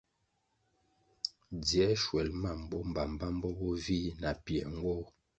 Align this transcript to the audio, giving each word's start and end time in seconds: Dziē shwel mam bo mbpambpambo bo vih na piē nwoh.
Dziē 1.65 1.89
shwel 2.01 2.29
mam 2.41 2.59
bo 2.69 2.77
mbpambpambo 2.87 3.47
bo 3.59 3.69
vih 3.83 4.07
na 4.21 4.31
piē 4.45 4.63
nwoh. 4.75 5.05